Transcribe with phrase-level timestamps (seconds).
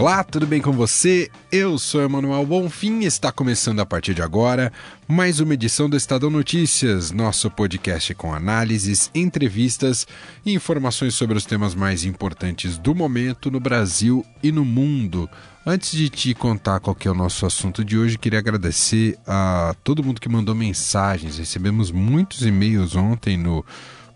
[0.00, 1.30] Olá, tudo bem com você?
[1.52, 4.72] Eu sou Emanuel Bonfim e está começando a partir de agora
[5.06, 10.06] mais uma edição do Estadão Notícias, nosso podcast com análises, entrevistas
[10.42, 15.28] e informações sobre os temas mais importantes do momento no Brasil e no mundo.
[15.66, 20.02] Antes de te contar qual é o nosso assunto de hoje, queria agradecer a todo
[20.02, 21.36] mundo que mandou mensagens.
[21.36, 23.62] Recebemos muitos e-mails ontem no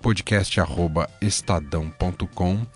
[0.01, 2.67] podcast@estadão.com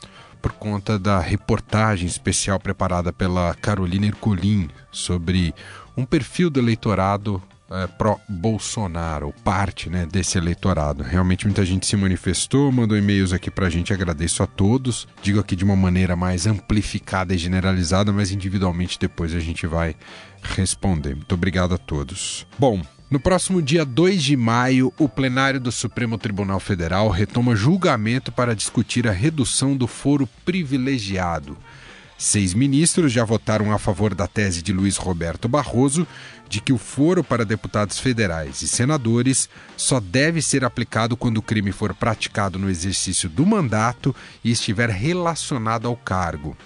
[0.40, 5.54] por conta da reportagem especial preparada pela Carolina Ercolim sobre
[5.96, 11.02] um perfil do eleitorado é, pró-Bolsonaro, parte né, desse eleitorado.
[11.02, 15.06] Realmente muita gente se manifestou, mandou e-mails aqui para a gente, agradeço a todos.
[15.22, 19.94] Digo aqui de uma maneira mais amplificada e generalizada, mas individualmente depois a gente vai
[20.42, 21.14] responder.
[21.14, 22.46] Muito obrigado a todos.
[22.58, 22.80] Bom,
[23.10, 28.54] no próximo dia 2 de maio, o plenário do Supremo Tribunal Federal retoma julgamento para
[28.54, 31.56] discutir a redução do foro privilegiado.
[32.18, 36.06] Seis ministros já votaram a favor da tese de Luiz Roberto Barroso
[36.48, 41.42] de que o foro para deputados federais e senadores só deve ser aplicado quando o
[41.42, 46.56] crime for praticado no exercício do mandato e estiver relacionado ao cargo.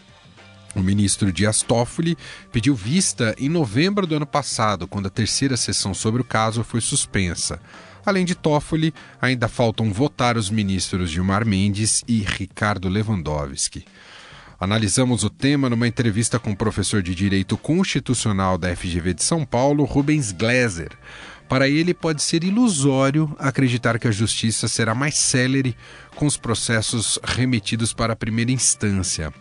[0.75, 2.17] O ministro Dias Toffoli
[2.51, 6.81] pediu vista em novembro do ano passado, quando a terceira sessão sobre o caso foi
[6.81, 7.61] suspensa.
[8.05, 13.85] Além de Toffoli, ainda faltam votar os ministros Gilmar Mendes e Ricardo Lewandowski.
[14.59, 19.45] Analisamos o tema numa entrevista com o professor de Direito Constitucional da FGV de São
[19.45, 20.91] Paulo, Rubens Gleiser.
[21.49, 25.77] Para ele, pode ser ilusório acreditar que a justiça será mais célere
[26.15, 29.35] com os processos remetidos para a primeira instância.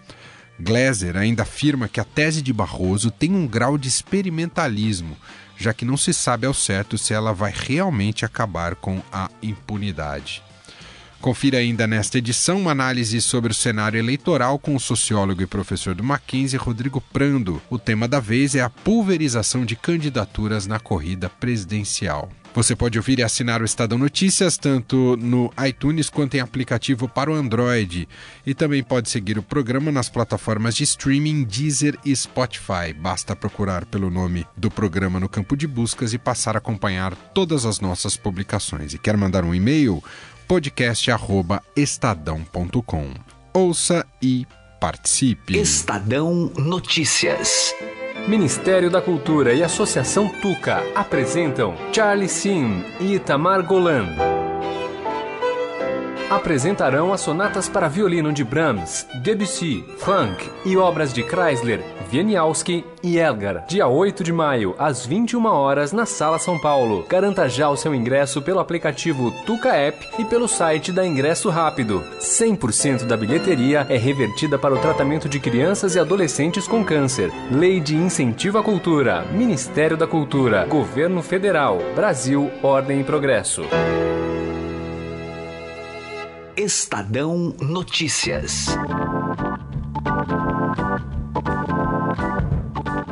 [0.61, 5.17] Gleiser ainda afirma que a tese de Barroso tem um grau de experimentalismo,
[5.57, 10.41] já que não se sabe ao certo se ela vai realmente acabar com a impunidade.
[11.19, 15.93] Confira ainda nesta edição uma análise sobre o cenário eleitoral com o sociólogo e professor
[15.93, 17.61] do Mackenzie, Rodrigo Prando.
[17.69, 22.31] O tema da vez é a pulverização de candidaturas na corrida presidencial.
[22.53, 27.31] Você pode ouvir e assinar o Estadão Notícias tanto no iTunes quanto em aplicativo para
[27.31, 28.09] o Android.
[28.45, 32.91] E também pode seguir o programa nas plataformas de streaming Deezer e Spotify.
[32.93, 37.65] Basta procurar pelo nome do programa no campo de buscas e passar a acompanhar todas
[37.65, 38.93] as nossas publicações.
[38.93, 40.03] E quer mandar um e-mail?
[40.45, 43.13] podcast@estadão.com.
[43.53, 44.45] Ouça e
[44.81, 45.57] participe.
[45.57, 47.73] Estadão Notícias.
[48.27, 54.40] Ministério da Cultura e Associação Tuca apresentam Charlie Sim e Itamar Golan.
[56.31, 63.17] Apresentarão as sonatas para violino de Brahms, Debussy, Funk e obras de Chrysler, Wieniawski e
[63.17, 63.65] Elgar.
[63.67, 67.05] Dia 8 de maio, às 21 horas, na Sala São Paulo.
[67.09, 72.01] Garanta já o seu ingresso pelo aplicativo Tuca App e pelo site da Ingresso Rápido.
[72.21, 77.29] 100% da bilheteria é revertida para o tratamento de crianças e adolescentes com câncer.
[77.51, 79.25] Lei de Incentivo à Cultura.
[79.33, 80.65] Ministério da Cultura.
[80.65, 81.79] Governo Federal.
[81.93, 83.63] Brasil, Ordem e Progresso.
[86.57, 88.67] Estadão Notícias.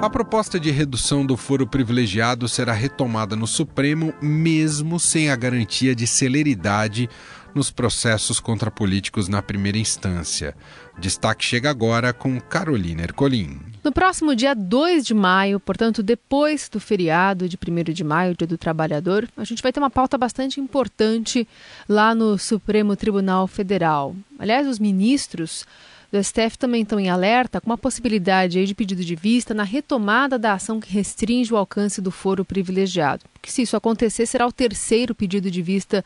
[0.02, 5.96] A proposta de redução do foro privilegiado será retomada no Supremo, mesmo sem a garantia
[5.96, 7.10] de celeridade
[7.54, 10.56] nos processos contra políticos na primeira instância.
[10.98, 13.60] Destaque chega agora com Carolina Ercolim.
[13.84, 18.48] No próximo dia 2 de maio, portanto, depois do feriado de 1 de maio, Dia
[18.48, 21.48] do Trabalhador, a gente vai ter uma pauta bastante importante
[21.88, 24.16] lá no Supremo Tribunal Federal.
[24.38, 25.66] Aliás, os ministros
[26.12, 30.40] do STF também estão em alerta com uma possibilidade de pedido de vista na retomada
[30.40, 33.24] da ação que restringe o alcance do foro privilegiado.
[33.34, 36.04] Porque se isso acontecer, será o terceiro pedido de vista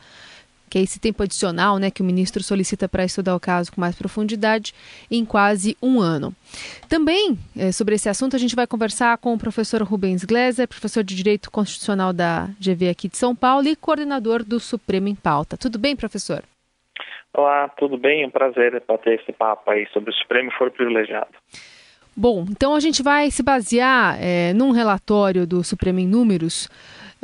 [0.68, 3.80] que é esse tempo adicional né, que o ministro solicita para estudar o caso com
[3.80, 4.74] mais profundidade
[5.10, 6.34] em quase um ano.
[6.88, 11.04] Também é, sobre esse assunto a gente vai conversar com o professor Rubens Gleiser, professor
[11.04, 15.56] de Direito Constitucional da GV aqui de São Paulo e coordenador do Supremo em Pauta.
[15.56, 16.42] Tudo bem, professor?
[17.36, 18.22] Olá, tudo bem?
[18.22, 21.34] É um prazer bater esse papo aí sobre o Supremo For Privilegiado.
[22.16, 26.68] Bom, então a gente vai se basear é, num relatório do Supremo em Números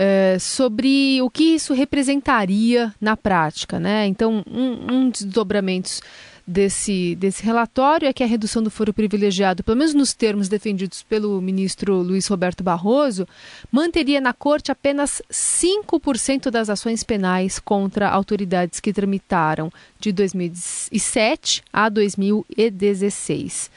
[0.02, 4.06] é, sobre o que isso representaria na prática, né?
[4.06, 6.00] Então, um, um dos desdobramentos
[6.47, 11.02] desse, desse relatório é que a redução do foro privilegiado, pelo menos nos termos defendidos
[11.02, 13.29] pelo ministro Luiz Roberto Barroso,
[13.70, 21.91] manteria na corte apenas 5% das ações penais contra autoridades que tramitaram de 2007 a
[21.91, 23.70] 2016.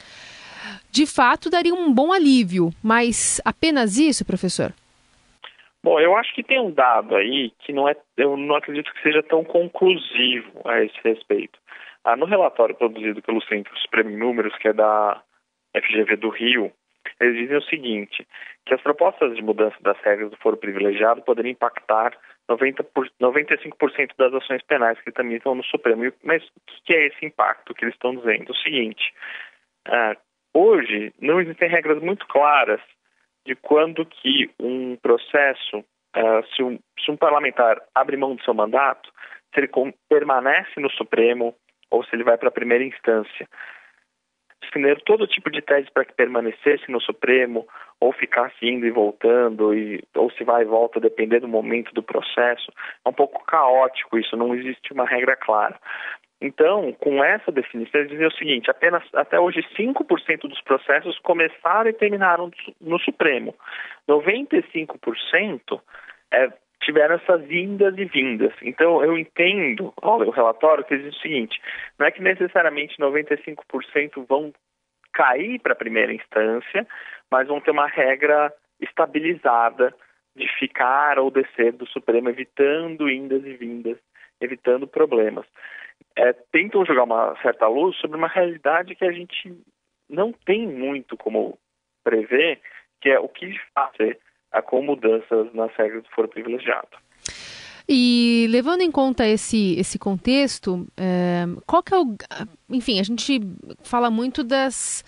[0.90, 4.72] De fato, daria um bom alívio, mas apenas isso, professor?
[5.84, 9.02] Bom, eu acho que tem um dado aí que não é, eu não acredito que
[9.02, 11.58] seja tão conclusivo a esse respeito.
[12.02, 15.22] Ah, no relatório produzido pelo Centro Supremo em Números, que é da
[15.76, 16.72] FGV do Rio,
[17.20, 18.26] eles dizem o seguinte,
[18.64, 22.16] que as propostas de mudança das regras do foro privilegiado poderiam impactar
[22.48, 26.10] 90 por, 95% das ações penais que também estão no Supremo.
[26.22, 28.52] Mas o que é esse impacto que eles estão dizendo?
[28.52, 29.12] O seguinte,
[29.86, 30.16] ah,
[30.54, 32.80] hoje não existem regras muito claras
[33.46, 38.54] de quando que um processo, uh, se, um, se, um, parlamentar abre mão do seu
[38.54, 39.10] mandato,
[39.52, 39.70] se ele
[40.08, 41.54] permanece no Supremo
[41.90, 43.48] ou se ele vai para a primeira instância.
[44.60, 47.66] Definiram todo tipo de tese para que permanecesse no Supremo
[48.00, 52.02] ou ficasse indo e voltando, e, ou se vai e volta, depender do momento do
[52.02, 52.72] processo.
[53.04, 55.78] É um pouco caótico isso, não existe uma regra clara.
[56.44, 61.88] Então, com essa definição, eles dizem o seguinte: apenas até hoje 5% dos processos começaram
[61.88, 63.54] e terminaram no Supremo.
[64.06, 65.80] 95%
[66.30, 66.52] é,
[66.82, 68.52] tiveram essas vindas e vindas.
[68.60, 71.58] Então, eu entendo o relatório que diz o seguinte:
[71.98, 74.52] não é que necessariamente 95% vão
[75.14, 76.86] cair para a primeira instância,
[77.30, 78.52] mas vão ter uma regra
[78.82, 79.94] estabilizada
[80.36, 83.96] de ficar ou descer do Supremo, evitando indas e vindas,
[84.44, 85.46] evitando problemas
[86.16, 89.56] é, tentam jogar uma certa luz sobre uma realidade que a gente
[90.08, 91.58] não tem muito como
[92.02, 92.60] prever,
[93.00, 94.18] que é o que fazer
[94.66, 96.88] com mudanças nas regras do foro privilegiado.
[97.88, 102.16] E levando em conta esse, esse contexto, é, qual que é o.
[102.70, 103.40] Enfim, a gente
[103.82, 105.04] fala muito das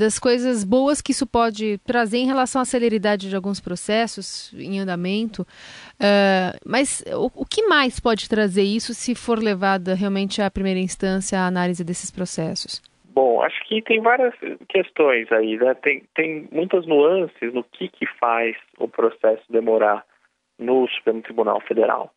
[0.00, 4.80] das coisas boas que isso pode trazer em relação à celeridade de alguns processos em
[4.80, 5.42] andamento.
[5.42, 10.80] Uh, mas o, o, que mais pode trazer isso se for levada realmente à primeira
[10.80, 12.82] instância a análise desses processos?
[13.12, 14.34] Bom, acho que tem várias
[14.68, 15.74] questões aí, né?
[15.74, 20.04] Tem, tem muitas nuances no que, que faz o processo demorar
[20.58, 22.10] no Supremo Tribunal Federal.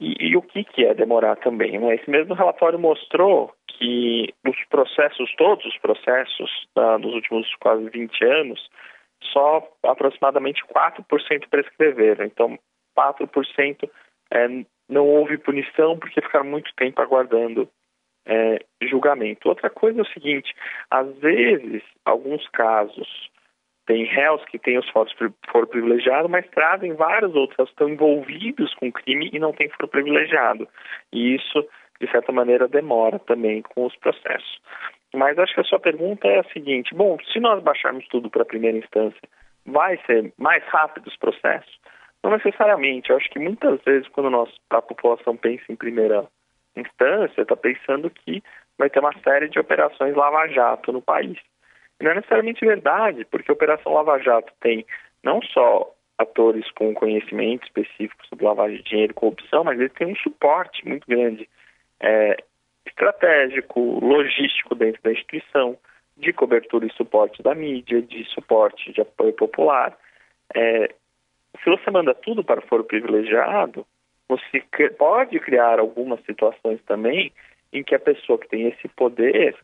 [0.00, 1.78] E, e, o que, que é demorar também?
[1.78, 1.96] Né?
[1.96, 8.24] Esse mesmo relatório mostrou que os processos, todos os processos tá, nos últimos quase 20
[8.24, 8.68] anos,
[9.32, 12.24] só aproximadamente 4% prescreveram.
[12.24, 12.58] Então,
[12.96, 13.90] 4%
[14.32, 14.48] é,
[14.88, 17.68] não houve punição porque ficaram muito tempo aguardando
[18.26, 19.48] é, julgamento.
[19.48, 20.54] Outra coisa é o seguinte:
[20.90, 23.08] às vezes, alguns casos
[23.86, 25.14] tem réus que têm os foros
[25.50, 29.88] foro privilegiado, mas trazem vários outros que estão envolvidos com crime e não têm foro
[29.88, 30.68] privilegiado.
[31.10, 31.66] E isso,
[32.00, 34.60] de certa maneira, demora também com os processos.
[35.14, 38.42] Mas acho que a sua pergunta é a seguinte: bom, se nós baixarmos tudo para
[38.42, 39.20] a primeira instância,
[39.66, 41.78] vai ser mais rápido os processos?
[42.22, 43.10] Não necessariamente.
[43.10, 46.26] Eu acho que muitas vezes, quando nós, a população pensa em primeira
[46.76, 48.42] instância, está pensando que
[48.76, 51.38] vai ter uma série de operações lava-jato no país.
[52.00, 54.86] Não é necessariamente verdade, porque a Operação Lava Jato tem
[55.24, 60.06] não só atores com conhecimento específico sobre lavagem de dinheiro e corrupção, mas ele tem
[60.06, 61.48] um suporte muito grande
[62.00, 62.36] é,
[62.86, 65.76] estratégico, logístico dentro da instituição,
[66.16, 69.96] de cobertura e suporte da mídia, de suporte de apoio popular.
[70.54, 70.88] É,
[71.62, 73.86] se você manda tudo para o foro privilegiado,
[74.28, 74.60] você
[74.98, 77.32] pode criar algumas situações também
[77.72, 79.56] em que a pessoa que tem esse poder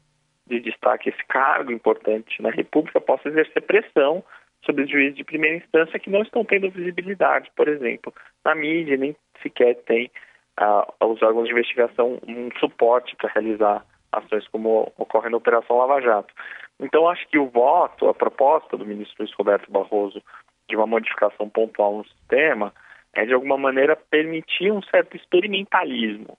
[0.46, 4.22] de destaque, esse cargo importante na República, possa exercer pressão
[4.64, 8.12] sobre os juízes de primeira instância que não estão tendo visibilidade, por exemplo,
[8.44, 10.10] na mídia, nem sequer tem
[10.56, 16.00] ah, os órgãos de investigação um suporte para realizar ações como ocorre na Operação Lava
[16.00, 16.32] Jato.
[16.80, 20.22] Então, acho que o voto, a proposta do ministro Luiz Roberto Barroso
[20.68, 22.72] de uma modificação pontual no sistema
[23.12, 26.36] é, de alguma maneira, permitir um certo experimentalismo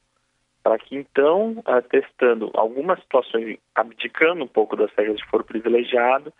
[0.65, 6.33] para que então, uh, testando algumas situações, abdicando um pouco das regras de foro privilegiado,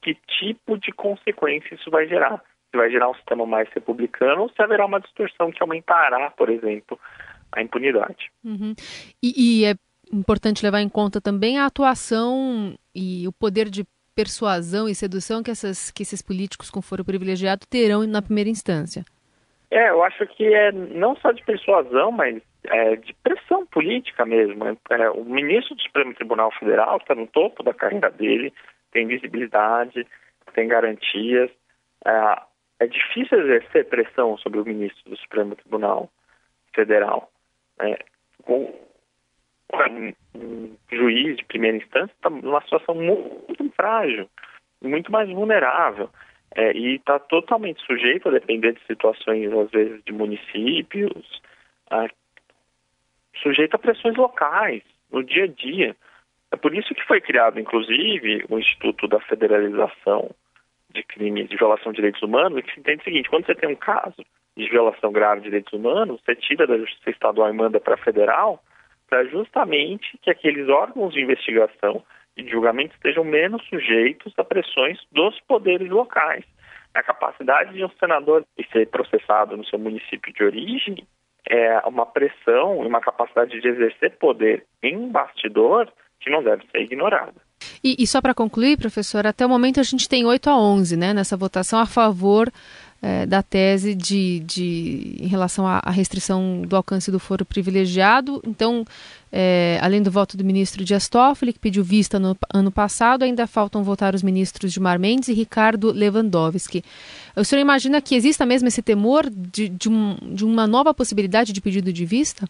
[0.00, 2.42] que tipo de consequência isso vai gerar?
[2.70, 6.50] Se vai gerar um sistema mais republicano ou se haverá uma distorção que aumentará, por
[6.50, 6.98] exemplo,
[7.52, 8.30] a impunidade.
[8.44, 8.74] Uhum.
[9.22, 9.74] E, e é
[10.12, 15.50] importante levar em conta também a atuação e o poder de persuasão e sedução que,
[15.50, 19.04] essas, que esses políticos com foro privilegiado terão na primeira instância.
[19.70, 24.64] É, eu acho que é não só de persuasão, mas é, de pressão política mesmo.
[24.90, 28.54] É, o ministro do Supremo Tribunal Federal está no topo da carreira dele,
[28.92, 30.06] tem visibilidade,
[30.54, 31.50] tem garantias.
[32.06, 32.40] É,
[32.78, 36.10] é difícil exercer pressão sobre o ministro do Supremo Tribunal
[36.74, 37.30] Federal.
[37.80, 37.98] É,
[38.42, 38.74] com,
[39.72, 44.28] um, um juiz de primeira instância está numa situação muito frágil,
[44.82, 46.10] muito mais vulnerável.
[46.54, 51.42] É, e está totalmente sujeito a depender de situações, às vezes, de municípios,
[51.90, 52.08] a,
[53.42, 55.96] sujeito a pressões locais, no dia a dia.
[56.50, 60.30] É por isso que foi criado, inclusive, o Instituto da Federalização
[60.96, 63.68] de Crimes de Violação de Direitos Humanos, que se entende o seguinte, quando você tem
[63.68, 64.24] um caso
[64.56, 67.98] de violação grave de direitos humanos, você tira da Justiça Estadual e manda para a
[67.98, 68.62] Federal,
[69.08, 72.02] para justamente que aqueles órgãos de investigação
[72.36, 76.44] e de julgamento estejam menos sujeitos a pressões dos poderes locais.
[76.94, 81.06] A capacidade de um senador ser processado no seu município de origem
[81.48, 86.80] é uma pressão e uma capacidade de exercer poder em bastidor que não deve ser
[86.80, 87.45] ignorada.
[87.86, 90.96] E, e só para concluir, professor, até o momento a gente tem 8 a 11
[90.96, 92.52] né, nessa votação a favor
[93.00, 98.42] é, da tese de, de, em relação à, restrição do alcance do foro privilegiado.
[98.44, 98.84] Então,
[99.30, 103.46] é, além do voto do ministro Dias Toffoli, que pediu vista no ano passado, ainda
[103.46, 106.82] faltam votar os ministros Gilmar Mendes e Ricardo Lewandowski.
[107.36, 111.52] O senhor imagina que exista mesmo esse temor de, de, um, de uma nova possibilidade
[111.52, 112.48] de pedido de vista?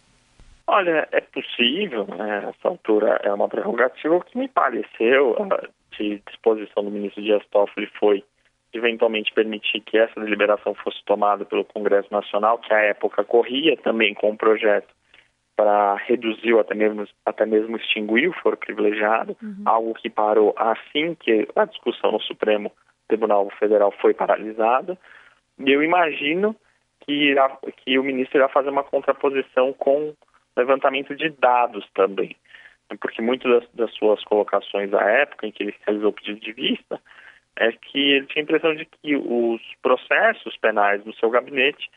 [0.67, 2.49] Olha, é possível, né?
[2.49, 4.15] essa altura é uma prerrogativa.
[4.15, 5.35] O que me pareceu
[5.97, 8.23] de disposição do ministro Dias Toffoli foi
[8.73, 14.13] eventualmente permitir que essa deliberação fosse tomada pelo Congresso Nacional, que à época corria também
[14.13, 14.93] com um projeto
[15.55, 19.63] para reduzir ou até mesmo, até mesmo extinguir o foro privilegiado, uhum.
[19.65, 22.71] algo que parou assim que a discussão no Supremo
[23.07, 24.97] Tribunal Federal foi paralisada.
[25.57, 26.55] E eu imagino
[26.99, 30.13] que, irá, que o ministro irá fazer uma contraposição com
[30.57, 32.35] levantamento de dados também,
[33.01, 36.53] porque muitas das, das, suas colocações à época em que ele realizou o pedido de
[36.53, 37.01] vista
[37.55, 41.89] é que ele tinha a impressão de que os processos penais no seu gabinete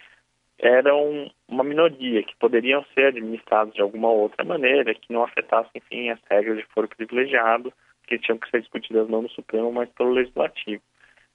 [0.59, 6.11] eram uma minoria, que poderiam ser administrados de alguma outra maneira, que não afetassem, enfim,
[6.11, 7.73] as regras de foro privilegiado,
[8.07, 10.83] que tinham que ser discutidas não no Supremo, mas pelo Legislativo.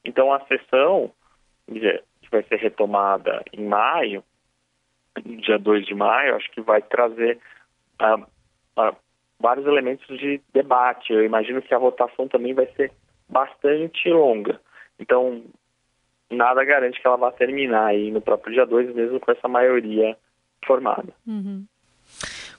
[0.04, 1.12] Então, a sessão,
[1.68, 4.24] que vai ser retomada em maio,
[5.24, 7.40] dia 2 de maio, acho que vai trazer
[8.02, 8.22] uh,
[8.80, 8.96] uh,
[9.40, 11.14] vários elementos de debate.
[11.14, 12.92] Eu imagino que a votação também vai ser
[13.30, 14.60] bastante longa.
[15.00, 15.44] Então,
[16.30, 20.18] nada garante que ela vá terminar aí no próprio dia 2, mesmo com essa maioria
[20.66, 21.14] formada.
[21.26, 21.66] Uhum.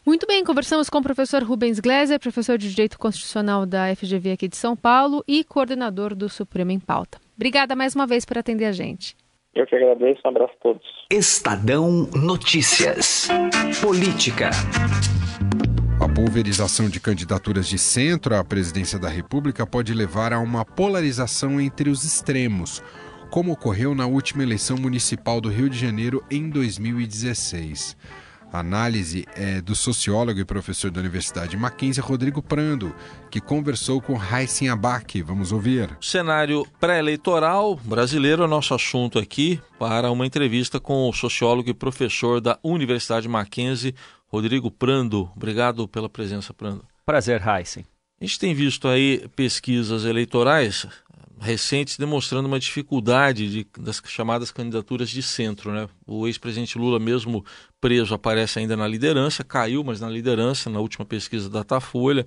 [0.04, 4.46] Muito bem, conversamos com o professor Rubens Gleiser, professor de Direito Constitucional da FGV aqui
[4.46, 7.18] de São Paulo e coordenador do Supremo em Pauta.
[7.34, 9.16] Obrigada mais uma vez por atender a gente.
[9.56, 10.82] Eu que agradeço, um abraço a todos.
[11.10, 13.26] Estadão Notícias.
[13.80, 14.50] Política.
[15.98, 21.58] A pulverização de candidaturas de centro à presidência da República pode levar a uma polarização
[21.58, 22.82] entre os extremos,
[23.30, 27.96] como ocorreu na última eleição municipal do Rio de Janeiro em 2016.
[28.52, 32.94] A análise é do sociólogo e professor da Universidade Mackenzie, Rodrigo Prando,
[33.30, 35.20] que conversou com Raíssen Abac.
[35.22, 35.96] Vamos ouvir.
[36.00, 42.40] Cenário pré-eleitoral brasileiro é nosso assunto aqui para uma entrevista com o sociólogo e professor
[42.40, 43.94] da Universidade Mackenzie,
[44.28, 45.30] Rodrigo Prando.
[45.34, 46.84] Obrigado pela presença, Prando.
[47.04, 47.84] Prazer, Heisen.
[48.20, 50.86] A gente tem visto aí pesquisas eleitorais
[51.38, 55.70] recentes demonstrando uma dificuldade de, das chamadas candidaturas de centro.
[55.72, 55.88] Né?
[56.06, 57.44] O ex-presidente Lula, mesmo
[57.86, 62.26] preso, aparece ainda na liderança, caiu, mas na liderança, na última pesquisa da Datafolha.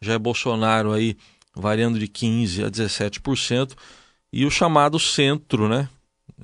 [0.00, 1.16] Já é Bolsonaro aí
[1.52, 3.72] variando de 15% a 17%.
[4.32, 5.88] E o chamado centro, né?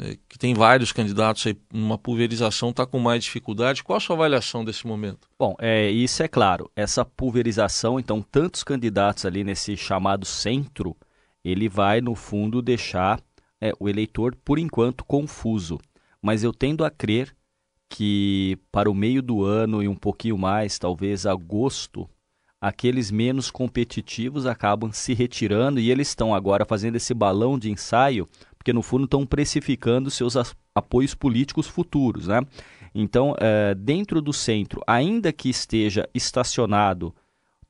[0.00, 3.84] É, que tem vários candidatos aí, uma pulverização está com mais dificuldade.
[3.84, 5.28] Qual a sua avaliação desse momento?
[5.38, 6.68] Bom, é, isso é claro.
[6.74, 10.96] Essa pulverização, então, tantos candidatos ali nesse chamado centro,
[11.44, 13.20] ele vai, no fundo, deixar
[13.60, 15.78] é, o eleitor, por enquanto, confuso.
[16.20, 17.32] Mas eu tendo a crer
[17.88, 22.08] que para o meio do ano e um pouquinho mais, talvez agosto,
[22.60, 28.28] aqueles menos competitivos acabam se retirando e eles estão agora fazendo esse balão de ensaio
[28.66, 30.34] porque no fundo estão precificando seus
[30.74, 32.40] apoios políticos futuros, né?
[32.92, 37.14] Então, é, dentro do centro, ainda que esteja estacionado,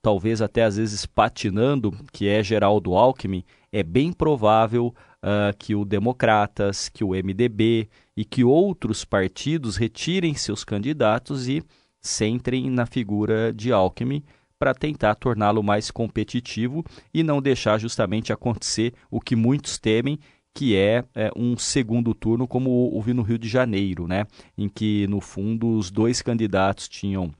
[0.00, 5.84] talvez até às vezes patinando, que é Geraldo Alckmin, é bem provável uh, que o
[5.84, 11.62] Democratas, que o MDB e que outros partidos retirem seus candidatos e
[12.00, 14.22] centrem na figura de Alckmin
[14.58, 20.18] para tentar torná-lo mais competitivo e não deixar justamente acontecer o que muitos temem,
[20.54, 24.26] que é, é, um segundo turno, como houve no Rio de Janeiro, né?
[24.56, 27.30] em que, no fundo, os dois candidatos tinham,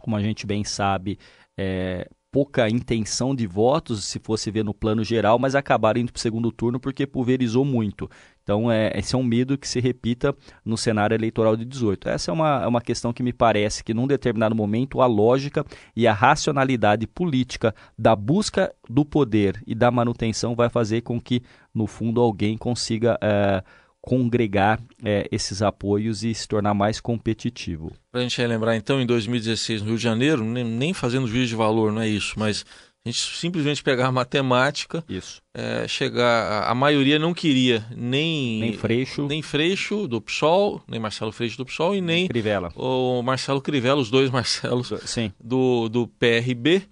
[0.00, 1.18] como a gente bem sabe,
[1.56, 6.18] é, pouca intenção de votos, se fosse ver no plano geral, mas acabaram indo para
[6.18, 8.08] o segundo turno porque pulverizou muito.
[8.42, 12.08] Então, é, esse é um medo que se repita no cenário eleitoral de 18.
[12.08, 15.64] Essa é uma, é uma questão que me parece que, num determinado momento, a lógica
[15.94, 21.42] e a racionalidade política da busca do poder e da manutenção vai fazer com que,
[21.74, 23.18] no fundo, alguém consiga.
[23.20, 23.62] É,
[24.00, 27.92] congregar é, esses apoios e se tornar mais competitivo.
[28.10, 31.56] Para a gente relembrar, então, em 2016, no Rio de Janeiro, nem, fazendo juízo de
[31.56, 32.64] valor, não é isso, mas
[33.04, 35.40] a gente simplesmente pegar a matemática, isso.
[35.54, 36.24] É, chegar.
[36.24, 38.60] A, a, maioria não queria nem.
[38.60, 39.26] Nem Freixo.
[39.26, 42.28] Nem Freixo do PSOL, nem Marcelo Freixo do PSOL e nem.
[42.28, 42.70] Crivella.
[42.74, 45.32] O Marcelo Crivella, os dois Marcelos Sim.
[45.42, 46.82] Do, do PRB.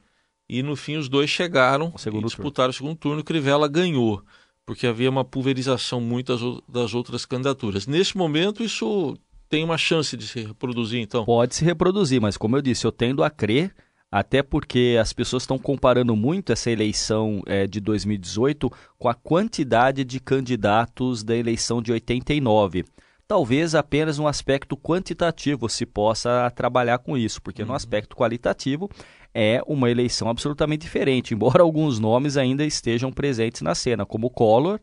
[0.49, 2.71] E no fim os dois chegaram o segundo e disputaram turno.
[2.71, 4.23] o segundo turno e Crivella ganhou
[4.67, 7.87] porque havia uma pulverização muito das, das outras candidaturas.
[7.87, 9.17] Nesse momento, isso
[9.49, 11.25] tem uma chance de se reproduzir, então?
[11.25, 13.73] Pode se reproduzir, mas como eu disse, eu tendo a crer,
[14.11, 20.05] até porque as pessoas estão comparando muito essa eleição é, de 2018 com a quantidade
[20.05, 22.85] de candidatos da eleição de 89
[23.27, 27.69] talvez apenas no aspecto quantitativo se possa trabalhar com isso, porque uhum.
[27.69, 28.89] no aspecto qualitativo
[29.39, 34.81] é uma eleição absolutamente diferente, embora alguns nomes ainda estejam presentes na cena, como Collor,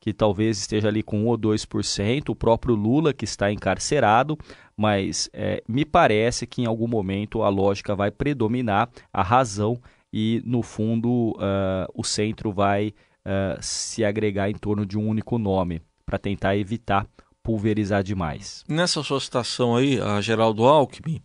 [0.00, 4.38] que talvez esteja ali com 1 ou 2%, o próprio Lula, que está encarcerado,
[4.74, 9.78] mas é, me parece que em algum momento a lógica vai predominar, a razão,
[10.10, 15.36] e no fundo uh, o centro vai uh, se agregar em torno de um único
[15.36, 17.06] nome, para tentar evitar
[17.42, 18.64] pulverizar demais.
[18.66, 21.20] Nessa sua citação aí, a Geraldo Alckmin,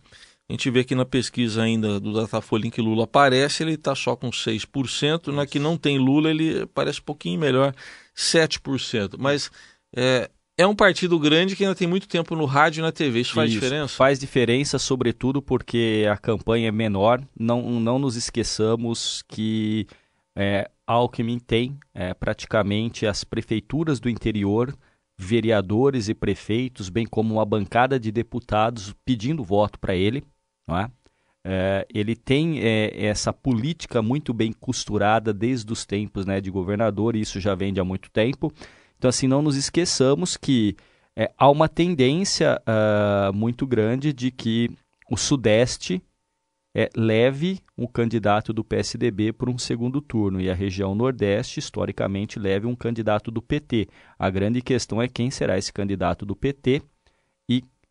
[0.48, 3.94] a gente vê que na pesquisa ainda do Datafolha em que Lula aparece, ele está
[3.96, 5.32] só com 6%.
[5.32, 7.74] Na que não tem Lula, ele parece um pouquinho melhor,
[8.14, 9.16] 7%.
[9.18, 9.50] Mas
[9.94, 13.20] é, é um partido grande que ainda tem muito tempo no rádio e na TV.
[13.20, 13.96] Isso faz Isso, diferença?
[13.96, 17.20] Faz diferença, sobretudo porque a campanha é menor.
[17.36, 19.88] Não, não nos esqueçamos que
[20.36, 24.72] é, Alckmin tem é, praticamente as prefeituras do interior
[25.18, 30.22] vereadores e prefeitos, bem como uma bancada de deputados pedindo voto para ele.
[30.66, 30.90] Não é?
[31.48, 37.14] É, ele tem é, essa política muito bem costurada desde os tempos né, de governador,
[37.14, 38.52] e isso já vem de há muito tempo.
[38.98, 40.76] Então, assim, não nos esqueçamos que
[41.14, 44.70] é, há uma tendência uh, muito grande de que
[45.08, 46.02] o Sudeste
[46.94, 52.66] leve o candidato do PSDB para um segundo turno e a região Nordeste, historicamente, leve
[52.66, 53.88] um candidato do PT.
[54.18, 56.82] A grande questão é quem será esse candidato do PT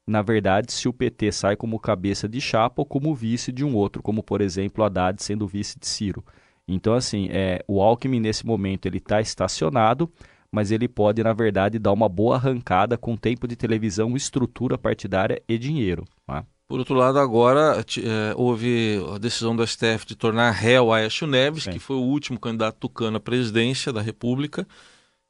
[0.08, 3.76] na verdade, se o PT sai como cabeça de chapa ou como vice de um
[3.76, 6.24] outro, como, por exemplo, Haddad sendo vice de Ciro.
[6.68, 10.12] Então, assim, é, o Alckmin, nesse momento, ele está estacionado,
[10.52, 15.42] mas ele pode, na verdade, dar uma boa arrancada com tempo de televisão, estrutura partidária
[15.48, 16.06] e dinheiro.
[16.26, 16.46] Tá?
[16.68, 21.64] Por outro lado, agora é, houve a decisão do STF de tornar réu Aécio Neves,
[21.64, 21.72] Sim.
[21.72, 24.68] que foi o último candidato tucano à presidência da República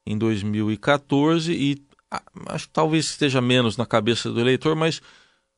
[0.06, 1.76] em 2014 e
[2.46, 5.00] acho que talvez esteja menos na cabeça do eleitor, mas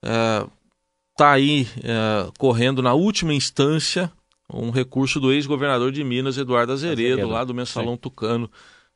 [0.02, 4.10] está é, aí é, correndo na última instância
[4.52, 7.28] um recurso do ex-governador de Minas, Eduardo Azeredo, Azeredo.
[7.28, 8.00] lá do Mensalão Sim.
[8.00, 8.50] Tucano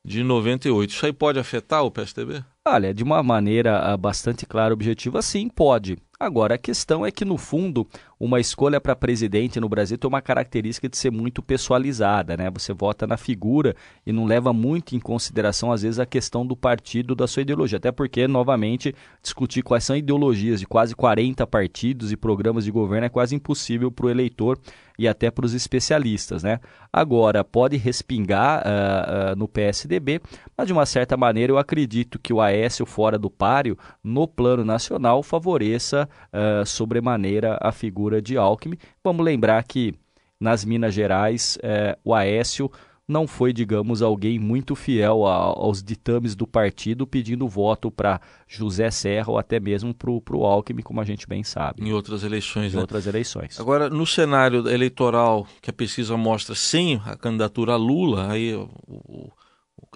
[0.04, 0.90] de 98.
[0.90, 2.42] Isso aí pode afetar o PSDB?
[2.66, 5.98] Olha, de uma maneira ah, bastante clara e objetiva, sim, pode.
[6.22, 7.84] Agora, a questão é que, no fundo,
[8.18, 12.48] uma escolha para presidente no Brasil tem uma característica de ser muito pessoalizada, né?
[12.52, 13.74] Você vota na figura
[14.06, 17.78] e não leva muito em consideração, às vezes, a questão do partido, da sua ideologia.
[17.78, 23.06] Até porque, novamente, discutir quais são ideologias de quase 40 partidos e programas de governo
[23.06, 24.56] é quase impossível para o eleitor
[25.02, 26.60] e até para os especialistas, né?
[26.92, 30.20] Agora, pode respingar uh, uh, no PSDB,
[30.56, 34.64] mas de uma certa maneira eu acredito que o Aécio fora do páreo, no plano
[34.64, 38.78] nacional, favoreça uh, sobremaneira a figura de Alckmin.
[39.02, 39.92] Vamos lembrar que
[40.38, 42.70] nas Minas Gerais, uh, o Aécio
[43.06, 48.90] não foi, digamos, alguém muito fiel a, aos ditames do partido, pedindo voto para José
[48.90, 51.82] Serra ou até mesmo para o Alckmin, como a gente bem sabe.
[51.82, 52.80] Em outras eleições, Em né?
[52.80, 53.58] outras eleições.
[53.58, 58.68] Agora, no cenário eleitoral que a pesquisa mostra sem a candidatura a Lula, aí o,
[58.86, 59.32] o,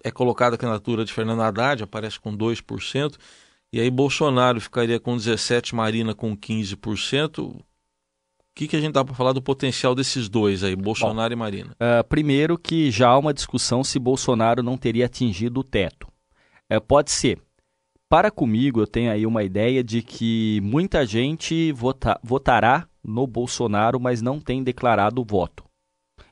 [0.03, 3.17] é colocada a candidatura de Fernando Haddad, aparece com 2%.
[3.73, 7.61] E aí Bolsonaro ficaria com 17%, Marina com 15%.
[8.57, 11.33] O que, que a gente dá para falar do potencial desses dois aí, Bolsonaro Bom,
[11.35, 11.73] e Marina?
[11.73, 16.09] Uh, primeiro que já há uma discussão se Bolsonaro não teria atingido o teto.
[16.73, 17.39] Uh, pode ser.
[18.09, 24.01] Para comigo, eu tenho aí uma ideia de que muita gente vota, votará no Bolsonaro,
[24.01, 25.63] mas não tem declarado o voto.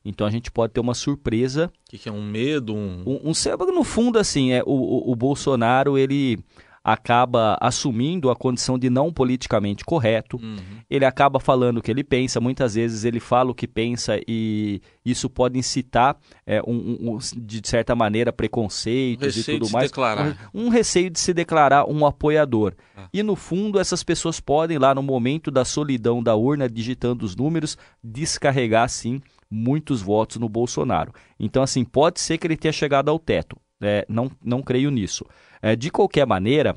[0.03, 1.67] Então a gente pode ter uma surpresa.
[1.67, 2.75] O que, que, é um medo?
[2.75, 3.03] Um...
[3.07, 6.39] Um, um, no fundo, assim, é o, o, o Bolsonaro, ele
[6.85, 10.57] acaba assumindo a condição de não politicamente correto, uhum.
[10.91, 14.83] ele acaba falando o que ele pensa, muitas vezes ele fala o que pensa e
[15.03, 16.15] isso pode incitar,
[16.47, 19.87] é, um, um, de certa maneira, preconceitos um e tudo de mais.
[19.87, 20.51] Se declarar.
[20.53, 22.75] Um, um receio de se declarar um apoiador.
[22.95, 23.09] Ah.
[23.13, 27.35] E no fundo, essas pessoas podem, lá no momento da solidão da urna, digitando os
[27.35, 31.13] números, descarregar sim muitos votos no Bolsonaro.
[31.39, 33.57] Então, assim, pode ser que ele tenha chegado ao teto.
[33.85, 35.25] É, não, não creio nisso.
[35.61, 36.75] É, de qualquer maneira,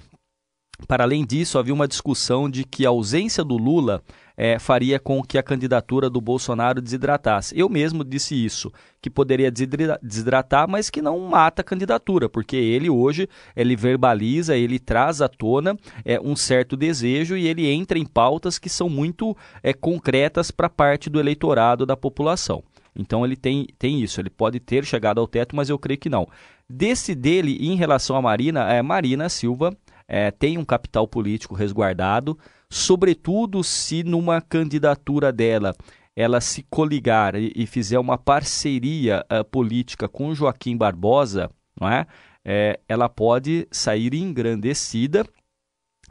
[0.87, 4.03] para além disso, havia uma discussão de que a ausência do Lula
[4.37, 7.57] é, faria com que a candidatura do Bolsonaro desidratasse.
[7.57, 12.89] Eu mesmo disse isso, que poderia desidratar, mas que não mata a candidatura, porque ele
[12.89, 18.05] hoje ele verbaliza, ele traz à tona é, um certo desejo e ele entra em
[18.05, 22.63] pautas que são muito é, concretas para parte do eleitorado da população.
[22.97, 26.09] Então ele tem, tem isso, ele pode ter chegado ao teto, mas eu creio que
[26.09, 26.27] não.
[26.69, 32.37] Desse dele, em relação à Marina, é, Marina Silva é, tem um capital político resguardado,
[32.69, 35.75] sobretudo se numa candidatura dela
[36.15, 42.07] ela se coligar e, e fizer uma parceria uh, política com Joaquim Barbosa, não é?
[42.43, 42.79] é?
[42.89, 45.23] ela pode sair engrandecida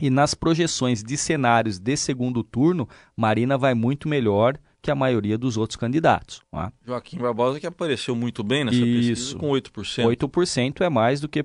[0.00, 5.36] e nas projeções de cenários de segundo turno, Marina vai muito melhor que a maioria
[5.36, 6.40] dos outros candidatos.
[6.54, 6.70] É?
[6.86, 9.36] Joaquim Barbosa que apareceu muito bem nessa Isso.
[9.36, 10.04] pesquisa com 8%.
[10.04, 11.44] 8% é mais do que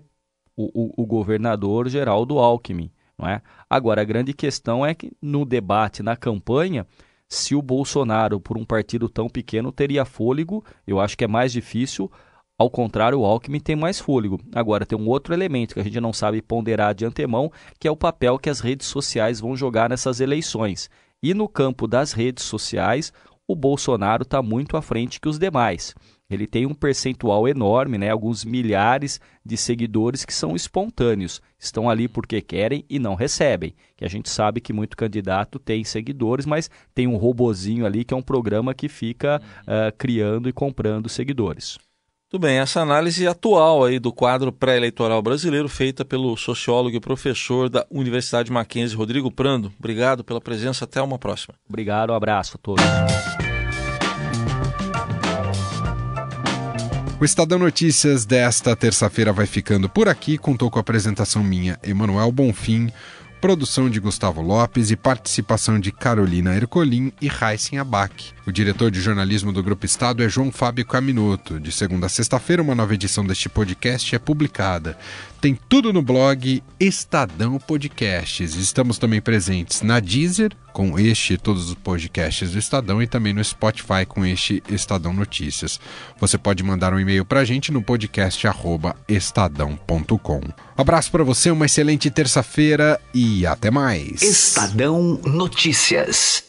[0.56, 2.92] o, o, o governador Geraldo Alckmin.
[3.18, 3.42] Não é?
[3.68, 6.86] Agora, a grande questão é que no debate, na campanha,
[7.28, 11.52] se o Bolsonaro, por um partido tão pequeno, teria fôlego, eu acho que é mais
[11.52, 12.12] difícil.
[12.60, 14.40] Ao contrário, o Alckmin tem mais fôlego.
[14.54, 17.92] Agora, tem um outro elemento que a gente não sabe ponderar de antemão, que é
[17.92, 20.92] o papel que as redes sociais vão jogar nessas eleições.
[21.24, 23.14] E no campo das redes sociais,
[23.52, 25.94] o Bolsonaro está muito à frente que os demais.
[26.30, 32.08] Ele tem um percentual enorme, né, alguns milhares de seguidores que são espontâneos, estão ali
[32.08, 33.74] porque querem e não recebem.
[33.98, 38.14] Que a gente sabe que muito candidato tem seguidores, mas tem um robozinho ali que
[38.14, 41.78] é um programa que fica uh, criando e comprando seguidores.
[42.30, 47.68] Tudo bem, essa análise atual aí do quadro pré-eleitoral brasileiro feita pelo sociólogo e professor
[47.68, 49.70] da Universidade Mackenzie, Rodrigo Prando.
[49.78, 51.56] Obrigado pela presença, até uma próxima.
[51.68, 53.41] Obrigado, um abraço a todos.
[57.22, 60.40] O Estadão Notícias desta terça-feira vai ficando por aqui.
[60.40, 62.92] Contou com a apresentação minha, Emanuel Bonfim,
[63.40, 68.34] produção de Gustavo Lopes e participação de Carolina Ercolim e Raíssen Abac.
[68.52, 71.58] O diretor de jornalismo do Grupo Estado é João Fábio Caminuto.
[71.58, 74.98] De segunda a sexta-feira, uma nova edição deste podcast é publicada.
[75.40, 78.56] Tem tudo no blog Estadão Podcasts.
[78.56, 83.32] Estamos também presentes na Deezer, com este e todos os podcasts do Estadão, e também
[83.32, 85.80] no Spotify com este Estadão Notícias.
[86.20, 88.46] Você pode mandar um e-mail para a gente no podcast
[89.08, 90.42] estadão.com.
[90.42, 94.22] Um abraço para você, uma excelente terça-feira e até mais.
[94.22, 96.44] Estadão Notícias.